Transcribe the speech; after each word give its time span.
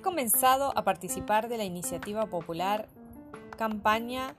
he 0.00 0.02
comenzado 0.02 0.72
a 0.78 0.82
participar 0.82 1.50
de 1.50 1.58
la 1.58 1.64
iniciativa 1.64 2.24
popular 2.24 2.88
Campaña 3.58 4.34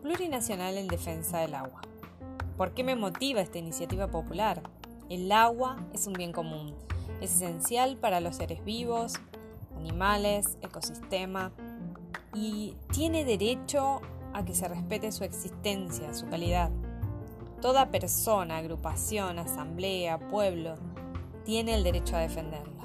Plurinacional 0.00 0.78
en 0.78 0.88
Defensa 0.88 1.40
del 1.40 1.54
Agua. 1.54 1.82
¿Por 2.56 2.72
qué 2.72 2.82
me 2.82 2.96
motiva 2.96 3.42
esta 3.42 3.58
iniciativa 3.58 4.08
popular? 4.08 4.62
El 5.10 5.30
agua 5.30 5.76
es 5.92 6.06
un 6.06 6.14
bien 6.14 6.32
común, 6.32 6.74
es 7.20 7.34
esencial 7.34 7.98
para 7.98 8.20
los 8.20 8.36
seres 8.36 8.64
vivos, 8.64 9.12
animales, 9.76 10.56
ecosistema 10.62 11.52
y 12.32 12.74
tiene 12.90 13.26
derecho 13.26 14.00
a 14.32 14.46
que 14.46 14.54
se 14.54 14.66
respete 14.66 15.12
su 15.12 15.24
existencia, 15.24 16.14
su 16.14 16.26
calidad. 16.30 16.70
Toda 17.60 17.90
persona, 17.90 18.56
agrupación, 18.56 19.38
asamblea, 19.38 20.18
pueblo, 20.30 20.76
tiene 21.44 21.74
el 21.74 21.84
derecho 21.84 22.16
a 22.16 22.20
defenderla. 22.20 22.81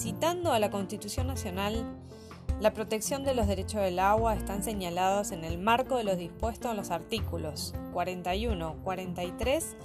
Citando 0.00 0.54
a 0.54 0.58
la 0.58 0.70
Constitución 0.70 1.26
Nacional, 1.26 1.84
la 2.58 2.72
protección 2.72 3.22
de 3.22 3.34
los 3.34 3.46
derechos 3.46 3.82
del 3.82 3.98
agua 3.98 4.34
están 4.34 4.62
señalados 4.62 5.30
en 5.30 5.44
el 5.44 5.58
marco 5.58 5.98
de 5.98 6.04
los 6.04 6.16
dispuestos 6.16 6.70
en 6.70 6.78
los 6.78 6.90
artículos 6.90 7.74
41, 7.92 8.76
43 8.82 9.76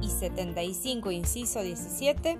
y 0.00 0.10
75, 0.10 1.10
inciso 1.10 1.60
17, 1.60 2.38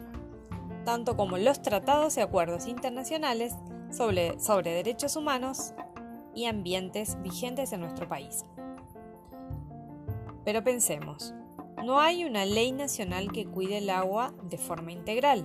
tanto 0.85 1.17
como 1.17 1.37
los 1.37 1.61
tratados 1.61 2.17
y 2.19 2.21
acuerdos 2.21 2.69
internacionales 2.69 3.53
sobre, 3.91 4.39
sobre 4.39 4.71
derechos 4.71 5.17
humanos 5.17 5.75
y 6.37 6.45
ambientes 6.45 7.21
vigentes 7.21 7.73
en 7.73 7.81
nuestro 7.81 8.09
país. 8.09 8.45
Pero 10.45 10.63
pensemos, 10.63 11.35
no 11.85 11.99
hay 11.99 12.25
una 12.25 12.45
ley 12.45 12.71
nacional 12.71 13.33
que 13.33 13.45
cuide 13.45 13.79
el 13.79 13.91
agua 13.91 14.33
de 14.45 14.57
forma 14.57 14.93
integral. 14.93 15.45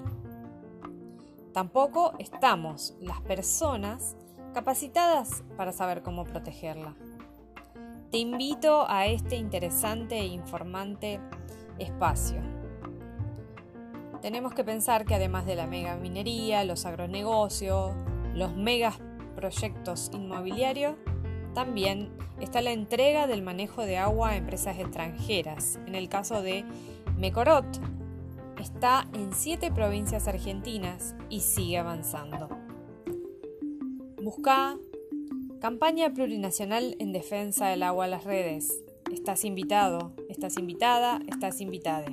Tampoco 1.54 2.14
estamos 2.20 2.96
las 3.00 3.22
personas 3.22 4.16
capacitadas 4.54 5.44
para 5.58 5.72
saber 5.72 6.04
cómo 6.04 6.26
protegerla. 6.26 6.96
Te 8.12 8.18
invito 8.18 8.90
a 8.90 9.08
este 9.08 9.36
interesante 9.36 10.18
e 10.20 10.26
informante 10.26 11.20
espacio. 11.78 12.42
Tenemos 14.22 14.54
que 14.54 14.64
pensar 14.64 15.06
que 15.06 15.16
además 15.16 15.46
de 15.46 15.56
la 15.56 15.66
mega 15.66 15.96
minería, 15.96 16.64
los 16.64 16.86
agronegocios, 16.86 17.94
los 18.34 18.56
megas 18.56 19.00
proyectos 19.36 20.12
inmobiliarios, 20.14 20.96
también 21.54 22.12
está 22.40 22.62
la 22.62 22.72
entrega 22.72 23.28
del 23.28 23.42
manejo 23.42 23.84
de 23.84 23.98
agua 23.98 24.30
a 24.30 24.38
empresas 24.38 24.78
extranjeras. 24.78 25.80
En 25.88 25.96
el 25.96 26.10
caso 26.10 26.42
de 26.42 26.66
Mecorot, 27.18 27.66
está 28.60 29.08
en 29.14 29.34
siete 29.34 29.72
provincias 29.72 30.28
argentinas 30.28 31.16
y 31.30 31.42
sigue 31.42 31.78
avanzando. 31.78 32.50
Busca 34.22 34.78
campaña 35.60 36.14
plurinacional 36.14 36.96
en 37.00 37.12
defensa 37.12 37.68
del 37.68 37.84
agua 37.84 38.06
a 38.06 38.10
las 38.10 38.24
redes. 38.24 38.84
Estás 39.12 39.46
invitado, 39.46 40.14
estás 40.30 40.58
invitada, 40.58 41.20
estás 41.28 41.62
invitada. 41.62 42.08